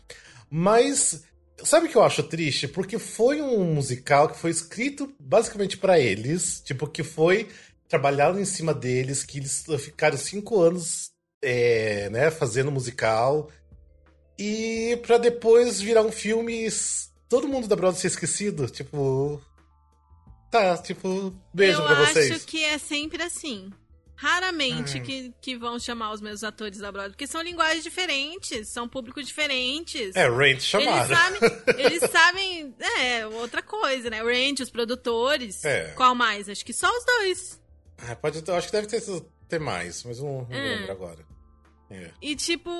[0.50, 1.22] Mas,
[1.62, 2.66] sabe o que eu acho triste?
[2.66, 7.48] Porque foi um musical que foi escrito basicamente para eles, tipo, que foi
[7.88, 11.10] trabalhado em cima deles, que eles ficaram cinco anos,
[11.42, 13.48] é, né, fazendo musical,
[14.38, 16.68] e para depois virar um filme
[17.28, 19.40] todo mundo da Broadway ser esquecido, tipo,
[20.50, 22.30] tá, tipo, beijo eu pra vocês.
[22.30, 23.70] Eu acho que é sempre assim.
[24.18, 28.88] Raramente que, que vão chamar os meus atores da Broadway, porque são linguagens diferentes, são
[28.88, 30.16] públicos diferentes.
[30.16, 31.04] É, Range chamaram.
[31.04, 34.22] Eles sabem, eles sabem, é, outra coisa, né?
[34.22, 35.62] Range, os produtores.
[35.66, 35.92] É.
[35.94, 36.48] Qual mais?
[36.48, 37.60] Acho que só os dois.
[37.98, 39.02] Ah, pode, acho que deve ter,
[39.48, 40.76] ter mais, mas não, não é.
[40.76, 41.26] lembro agora.
[41.90, 42.10] É.
[42.22, 42.70] E tipo,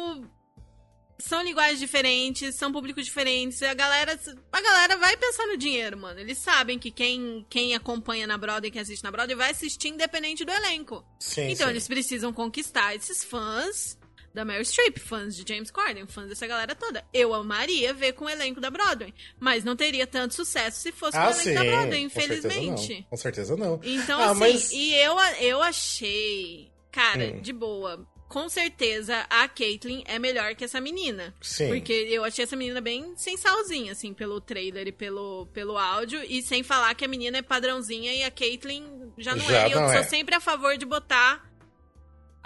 [1.19, 3.63] são linguagens diferentes, são públicos diferentes.
[3.63, 4.19] A galera,
[4.53, 6.21] a galera vai pensar no dinheiro, mano.
[6.21, 10.45] Eles sabem que quem, quem acompanha na Broadway, quem assiste na Broadway, vai assistir independente
[10.45, 11.05] do elenco.
[11.19, 11.73] Sim, então sim.
[11.73, 13.99] eles precisam conquistar esses fãs
[14.35, 17.03] da Mary Streep, fãs de James Corden, fãs dessa galera toda.
[17.13, 21.17] Eu amaria ver com o elenco da Broadway, mas não teria tanto sucesso se fosse
[21.17, 21.55] ah, com o elenco sim.
[21.55, 23.07] da Broadway, infelizmente.
[23.09, 23.79] Com certeza não.
[23.79, 24.03] Com certeza não.
[24.03, 24.73] Então, ah, assim, mas...
[24.73, 27.41] e eu, eu achei, cara, hum.
[27.41, 31.35] de boa com certeza a Caitlyn é melhor que essa menina.
[31.41, 31.69] Sim.
[31.69, 36.23] Porque eu achei essa menina bem sensalzinha, assim, pelo trailer e pelo, pelo áudio.
[36.25, 38.85] E sem falar que a menina é padrãozinha e a Caitlyn
[39.19, 39.69] já não já é.
[39.69, 40.03] E eu sou é.
[40.03, 41.47] sempre a favor de botar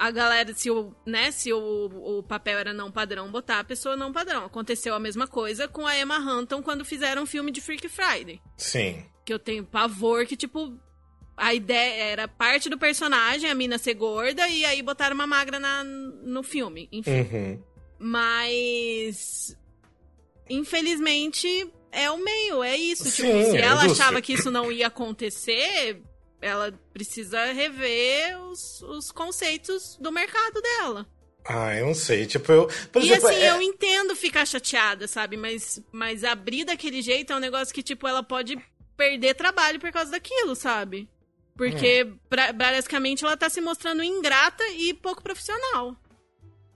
[0.01, 3.99] a galera, se o, né, se o, o papel era não padrão, botar a pessoa
[3.99, 4.47] não padrão.
[4.47, 8.41] Aconteceu a mesma coisa com a Emma Hunton quando fizeram um filme de Freak Friday.
[8.57, 9.05] Sim.
[9.27, 10.75] Que eu tenho pavor que, tipo,
[11.41, 15.59] a ideia era parte do personagem, a mina ser gorda, e aí botaram uma magra
[15.59, 17.23] na, no filme, enfim.
[17.23, 17.63] Uhum.
[17.99, 19.57] Mas.
[20.51, 23.05] Infelizmente, é o meio, é isso.
[23.05, 26.03] Sim, tipo, se é ela achava que isso não ia acontecer,
[26.43, 31.07] ela precisa rever os, os conceitos do mercado dela.
[31.45, 32.27] Ah, eu não sei.
[32.27, 32.71] Tipo, eu.
[32.93, 33.51] Por e exemplo, assim, é...
[33.51, 35.39] eu entendo ficar chateada, sabe?
[35.39, 38.59] Mas, mas abrir daquele jeito é um negócio que, tipo, ela pode
[38.95, 41.09] perder trabalho por causa daquilo, sabe?
[41.61, 42.17] Porque hum.
[42.27, 45.95] pra, basicamente ela tá se mostrando ingrata e pouco profissional.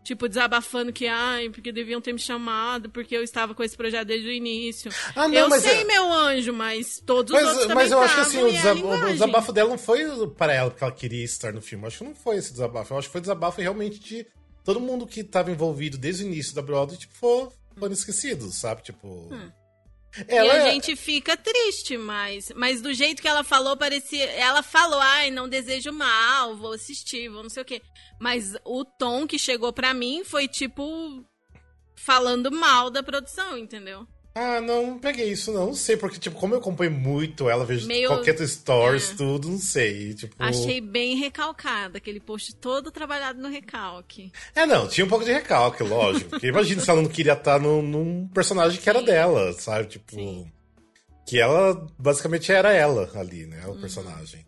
[0.02, 4.06] Tipo, desabafando que, ai, porque deviam ter me chamado, porque eu estava com esse projeto
[4.06, 4.92] desde o início.
[5.16, 5.84] Ah, não, eu sei, é...
[5.84, 9.12] meu anjo, mas todos mas, os outros Mas eu acho que assim, o, desab o,
[9.12, 10.04] desabafo dela não foi
[10.36, 11.84] para ela porque ela queria estar no filme.
[11.84, 12.92] Eu acho que não foi esse desabafo.
[12.92, 14.26] Eu acho que foi desabafo realmente de
[14.62, 17.14] todo mundo que estava envolvido desde o início da Broadway, tipo,
[17.78, 18.82] foram esquecidos, sabe?
[18.82, 19.08] Tipo.
[19.32, 19.50] Hum.
[20.28, 20.46] Ela...
[20.46, 24.24] E a gente fica triste, mas, mas do jeito que ela falou, parecia.
[24.32, 27.82] Ela falou, ai, não desejo mal, vou assistir, vou não sei o quê.
[28.20, 31.24] Mas o tom que chegou pra mim foi tipo.
[31.96, 34.06] falando mal da produção, entendeu?
[34.34, 35.66] Ah, não, não peguei isso, não.
[35.66, 38.08] Não sei, porque, tipo, como eu acompanho muito ela, vejo Meio...
[38.08, 39.14] qualquer stories, é.
[39.14, 40.12] tudo, não sei.
[40.14, 40.34] Tipo...
[40.40, 44.32] Achei bem recalcada, aquele post todo trabalhado no recalque.
[44.52, 46.30] É, não, tinha um pouco de recalque, lógico.
[46.30, 49.86] Porque imagina se ela não queria estar no, num personagem que era dela, sabe?
[49.86, 50.16] Tipo.
[50.16, 50.50] Sim.
[51.26, 53.62] Que ela basicamente era ela ali, né?
[53.66, 53.80] O uhum.
[53.80, 54.44] personagem.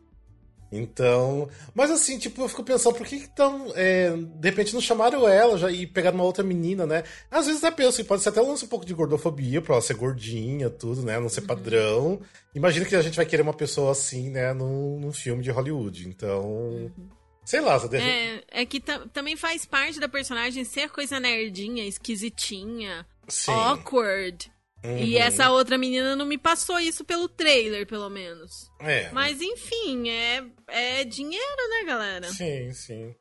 [0.77, 1.49] Então.
[1.75, 5.59] Mas assim, tipo, eu fico pensando, por que então, é, de repente não chamaram ela
[5.59, 7.05] já e pegaram uma outra menina, né?
[7.31, 9.95] Às vezes até penso, pode ser até lança um pouco de gordofobia pra ela ser
[9.95, 11.19] gordinha, tudo, né?
[11.19, 11.47] Não ser uhum.
[11.47, 12.21] padrão.
[12.55, 16.09] Imagina que a gente vai querer uma pessoa assim, né, num, num filme de Hollywood.
[16.09, 16.45] Então.
[16.45, 17.09] Uhum.
[17.45, 18.05] Sei lá, só deixa...
[18.05, 23.53] É, é que também faz parte da personagem ser coisa nerdinha, esquisitinha, Sim.
[23.53, 24.51] awkward.
[24.85, 24.99] Uhum.
[24.99, 28.71] E essa outra menina não me passou isso pelo trailer, pelo menos.
[28.81, 29.11] É.
[29.11, 32.29] Mas enfim, é, é dinheiro, né, galera?
[32.29, 33.15] Sim, sim.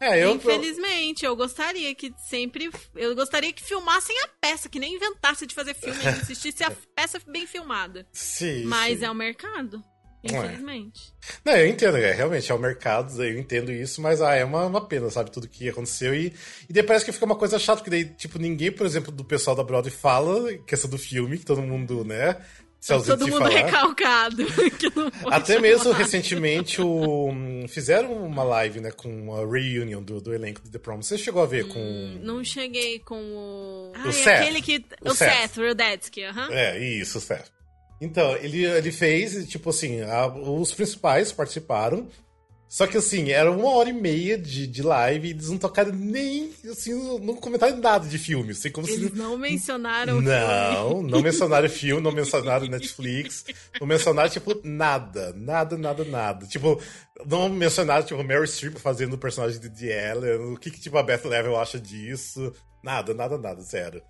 [0.00, 2.70] É, eu, Infelizmente, eu gostaria que sempre.
[2.94, 6.72] Eu gostaria que filmassem a peça, que nem inventasse de fazer filme e assistisse a
[6.94, 8.06] peça bem filmada.
[8.12, 8.64] Sim.
[8.64, 9.06] Mas sim.
[9.06, 9.82] é o mercado.
[10.34, 11.14] Infelizmente.
[11.44, 14.66] Não, eu entendo, é, realmente é o mercado, eu entendo isso, mas ah, é uma,
[14.66, 16.14] uma pena, sabe, tudo que aconteceu.
[16.14, 16.32] E,
[16.68, 19.24] e daí parece que fica uma coisa chata, porque daí, tipo, ninguém, por exemplo, do
[19.24, 22.36] pessoal da Broadway fala questão do filme, que todo mundo, né?
[22.80, 23.64] Se todo mundo falar.
[23.64, 24.46] recalcado.
[25.28, 27.30] Até mesmo recentemente o,
[27.68, 31.02] fizeram uma live, né, com a reunion do, do elenco do The Prom.
[31.02, 32.18] Você chegou a ver hum, com.
[32.22, 33.92] Não cheguei com o.
[34.06, 34.40] O Seth.
[34.40, 34.84] aquele que.
[35.00, 36.46] O, o Seth, Seth Rudetsky, aham.
[36.46, 36.54] Uh -huh.
[36.54, 37.55] É, isso, o Seth.
[38.00, 42.08] Então, ele, ele fez, tipo assim, a, os principais participaram.
[42.68, 45.92] Só que assim, era uma hora e meia de, de live e eles não tocaram
[45.92, 48.50] nem, assim, não comentaram nada de filme.
[48.50, 49.16] Assim, como eles se...
[49.16, 51.10] não mencionaram Não, filme.
[51.10, 53.44] não mencionaram filme, não mencionaram Netflix,
[53.80, 56.46] não mencionaram, tipo, nada, nada, nada, nada.
[56.46, 56.80] Tipo,
[57.24, 61.04] não mencionaram, tipo, Mary Streep fazendo o personagem de Ellen, o que, que, tipo, a
[61.04, 62.52] Beth Level acha disso.
[62.82, 64.02] Nada, nada, nada, zero.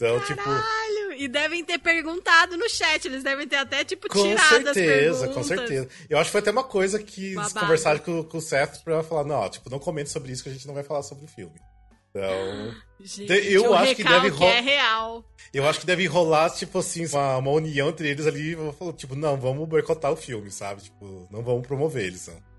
[0.00, 1.12] Então, tipo, Caralho, tipo.
[1.22, 5.42] E devem ter perguntado no chat, eles devem ter até, tipo, com tirado certeza, Com
[5.42, 7.50] certeza, Eu acho que foi até uma coisa que Babado.
[7.50, 10.48] eles conversaram com, com o Seth pra falar, não, tipo, não comente sobre isso que
[10.48, 11.60] a gente não vai falar sobre o filme.
[12.08, 12.74] Então.
[13.02, 14.52] Gente, eu acho que deve rolar.
[14.52, 15.24] É real.
[15.54, 18.56] Eu acho que deve rolar, tipo assim, uma, uma união entre eles ali.
[18.96, 20.82] Tipo, não, vamos boicotar o filme, sabe?
[20.82, 22.28] Tipo, não vamos promover eles.
[22.28, 22.50] Não.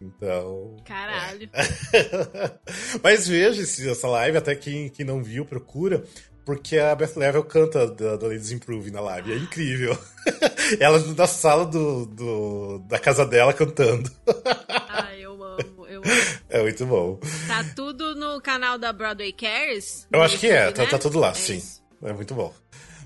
[0.00, 0.76] Então.
[0.84, 1.48] Caralho.
[1.52, 2.58] É.
[3.02, 6.04] Mas veja essa live, até quem, quem não viu, procura.
[6.44, 9.32] Porque a Beth Level canta da, da Ladies Improve na live.
[9.32, 9.96] É incrível.
[10.78, 14.10] Ela na sala do, do, da casa dela cantando.
[14.88, 16.12] Ai, eu amo, eu amo.
[16.50, 17.18] É muito bom.
[17.46, 20.06] Tá tudo no canal da Broadway Cares?
[20.12, 20.90] Eu acho que é, tá, né?
[20.90, 21.56] tá, tá, tudo lá, é sim.
[21.56, 21.82] Isso.
[22.02, 22.54] É muito bom.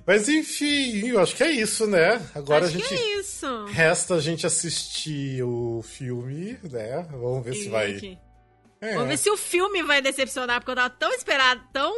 [0.05, 2.21] Mas enfim, eu acho que é isso, né?
[2.35, 2.89] Agora acho a gente.
[2.89, 3.67] Que é isso.
[3.67, 7.07] Resta a gente assistir o filme, né?
[7.11, 8.19] Vamos ver e se vai.
[8.81, 8.95] É.
[8.95, 11.93] Vamos ver se o filme vai decepcionar, porque eu tava tão esperado, tão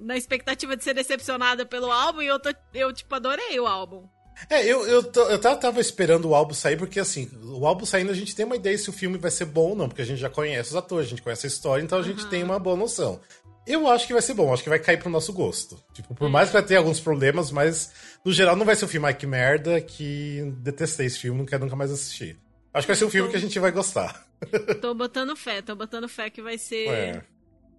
[0.00, 4.06] na expectativa de ser decepcionada pelo álbum, e eu, tô, eu tipo, adorei o álbum.
[4.48, 8.14] É, eu, eu, eu tava esperando o álbum sair, porque assim, o álbum saindo a
[8.14, 10.18] gente tem uma ideia se o filme vai ser bom ou não, porque a gente
[10.18, 12.30] já conhece os atores, a gente conhece a história, então a gente uhum.
[12.30, 13.20] tem uma boa noção.
[13.64, 15.80] Eu acho que vai ser bom, acho que vai cair pro nosso gosto.
[15.94, 16.30] Tipo, por é.
[16.30, 17.92] mais que vai ter alguns problemas, mas
[18.24, 21.46] no geral não vai ser um filme, ai que merda, que detestei esse filme, não
[21.46, 22.36] quero nunca mais assistir.
[22.74, 24.26] Acho que vai ser um filme que a gente vai gostar.
[24.80, 26.88] Tô botando fé, tô botando fé que vai ser.
[26.88, 27.24] É.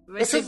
[0.06, 0.44] Vai ser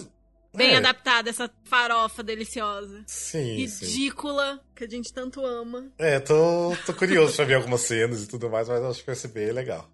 [0.54, 0.76] bem é.
[0.76, 3.02] adaptada essa farofa deliciosa.
[3.06, 3.56] Sim.
[3.56, 4.60] Ridícula, sim.
[4.74, 5.90] que a gente tanto ama.
[5.98, 9.14] É, tô, tô curioso pra ver algumas cenas e tudo mais, mas acho que vai
[9.14, 9.88] ser bem legal.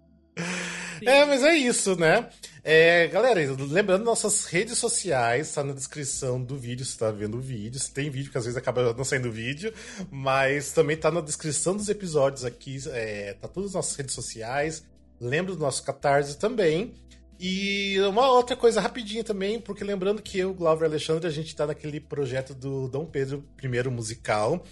[1.05, 2.29] É, mas é isso, né?
[2.63, 7.41] É, galera, lembrando nossas redes sociais, tá na descrição do vídeo, se tá vendo o
[7.41, 7.79] vídeo.
[7.79, 9.73] Se tem vídeo, que às vezes acaba não saindo vídeo,
[10.09, 14.83] mas também tá na descrição dos episódios aqui, é, tá todas as nossas redes sociais.
[15.19, 16.93] Lembra do nosso Catarse também.
[17.39, 21.67] E uma outra coisa rapidinha também, porque lembrando que eu, Glauber Alexandre, a gente tá
[21.67, 24.63] naquele projeto do Dom Pedro I musical.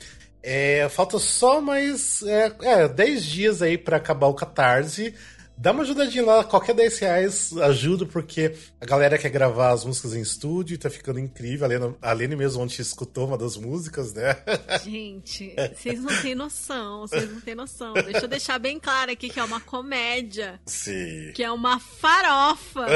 [0.44, 5.14] É, falta só mais é, é, 10 dias aí para acabar o Catarse
[5.62, 10.16] Dá uma ajudadinha lá, qualquer 10 reais ajuda, porque a galera quer gravar as músicas
[10.16, 11.66] em estúdio e tá ficando incrível.
[11.66, 14.38] A Lene, a Lene mesmo ontem escutou uma das músicas, né?
[14.84, 17.94] Gente, vocês não têm noção, vocês não têm noção.
[17.94, 20.60] Deixa eu deixar bem claro aqui que é uma comédia.
[20.66, 21.32] Sim.
[21.36, 22.88] Que é uma farofa.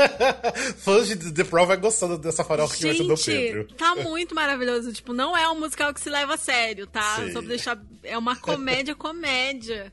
[0.80, 3.74] Fãs de The Pro vai gostando dessa farofa Gente, que vai ser do Pedro.
[3.76, 4.90] tá muito maravilhoso.
[4.90, 7.16] Tipo, não é um musical que se leva a sério, tá?
[7.16, 7.32] Sim.
[7.32, 7.78] Só pra deixar.
[8.02, 9.92] É uma comédia, comédia.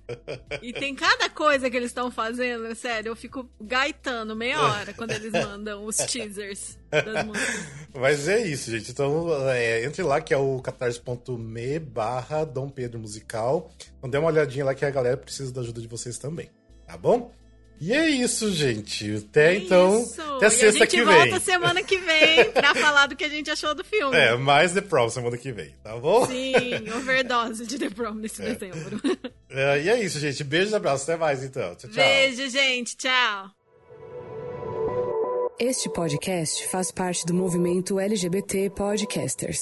[0.62, 3.10] E tem cada coisa que eles estão fazendo, sério.
[3.10, 7.66] Eu fico gaitando meia hora quando eles mandam os teasers das músicas.
[7.94, 8.92] Mas é isso, gente.
[8.92, 13.72] Então, é, entre lá, que é o catarse.me barra Dom Pedro Musical.
[13.98, 16.52] Então, dê uma olhadinha lá que a galera precisa da ajuda de vocês também.
[16.86, 17.32] Tá bom?
[17.80, 19.16] E é isso, gente.
[19.30, 20.02] Até É então.
[20.02, 20.22] isso.
[20.22, 21.40] Até e sexta a gente que volta vem.
[21.40, 24.16] semana que vem pra falar do que a gente achou do filme.
[24.18, 26.26] É, mais The Prom semana que vem, tá bom?
[26.26, 26.54] Sim,
[26.96, 29.00] overdose de The Prom nesse dezembro.
[29.50, 30.44] É, e é isso, gente.
[30.44, 31.04] Beijo e abraço.
[31.04, 31.76] Até mais, então.
[31.76, 32.04] Tchau, tchau.
[32.04, 32.98] Beijo, gente.
[32.98, 33.52] Tchau.
[35.60, 39.62] Este podcast faz parte do movimento LGBT Podcasters.